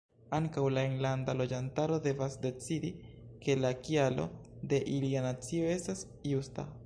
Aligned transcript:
Ankaŭ 0.35 0.61
la 0.77 0.83
enlanda 0.91 1.35
loĝantaro 1.41 1.99
devas 2.07 2.37
decidi 2.45 2.91
ke 3.45 3.57
la 3.65 3.73
kialo 3.87 4.27
de 4.73 4.83
ilia 4.99 5.25
nacio 5.31 5.71
estas 5.79 6.05
justa. 6.35 6.71